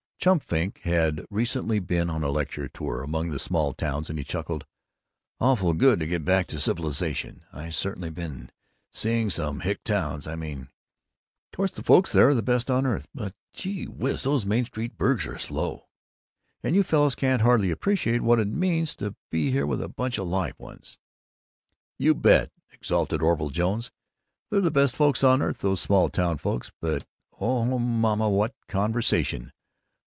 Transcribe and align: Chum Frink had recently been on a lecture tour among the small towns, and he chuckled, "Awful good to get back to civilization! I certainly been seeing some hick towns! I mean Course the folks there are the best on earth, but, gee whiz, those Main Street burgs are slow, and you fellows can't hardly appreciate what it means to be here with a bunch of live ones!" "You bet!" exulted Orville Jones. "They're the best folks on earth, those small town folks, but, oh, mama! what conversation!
Chum 0.23 0.37
Frink 0.37 0.81
had 0.81 1.25
recently 1.31 1.79
been 1.79 2.07
on 2.07 2.23
a 2.23 2.29
lecture 2.29 2.67
tour 2.67 3.01
among 3.01 3.29
the 3.29 3.39
small 3.39 3.73
towns, 3.73 4.07
and 4.07 4.19
he 4.19 4.23
chuckled, 4.23 4.67
"Awful 5.39 5.73
good 5.73 5.99
to 5.99 6.05
get 6.05 6.23
back 6.23 6.45
to 6.49 6.59
civilization! 6.59 7.41
I 7.51 7.71
certainly 7.71 8.11
been 8.11 8.51
seeing 8.91 9.31
some 9.31 9.61
hick 9.61 9.83
towns! 9.83 10.27
I 10.27 10.35
mean 10.35 10.69
Course 11.51 11.71
the 11.71 11.81
folks 11.81 12.11
there 12.11 12.29
are 12.29 12.35
the 12.35 12.43
best 12.43 12.69
on 12.69 12.85
earth, 12.85 13.07
but, 13.15 13.33
gee 13.51 13.85
whiz, 13.85 14.21
those 14.21 14.45
Main 14.45 14.63
Street 14.65 14.95
burgs 14.95 15.25
are 15.25 15.39
slow, 15.39 15.87
and 16.61 16.75
you 16.75 16.83
fellows 16.83 17.15
can't 17.15 17.41
hardly 17.41 17.71
appreciate 17.71 18.21
what 18.21 18.37
it 18.39 18.47
means 18.47 18.95
to 18.97 19.15
be 19.31 19.49
here 19.49 19.65
with 19.65 19.81
a 19.81 19.89
bunch 19.89 20.19
of 20.19 20.27
live 20.27 20.59
ones!" 20.59 20.99
"You 21.97 22.13
bet!" 22.13 22.51
exulted 22.71 23.23
Orville 23.23 23.49
Jones. 23.49 23.91
"They're 24.51 24.61
the 24.61 24.69
best 24.69 24.95
folks 24.95 25.23
on 25.23 25.41
earth, 25.41 25.61
those 25.61 25.81
small 25.81 26.09
town 26.09 26.37
folks, 26.37 26.71
but, 26.79 27.05
oh, 27.39 27.65
mama! 27.79 28.29
what 28.29 28.53
conversation! 28.67 29.51